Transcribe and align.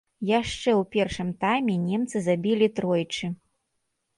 Яшчэ 0.29 0.71
ў 0.71 0.87
першым 0.95 1.29
тайме 1.45 1.75
немцы 1.83 2.17
забілі 2.29 2.71
тройчы. 2.81 3.31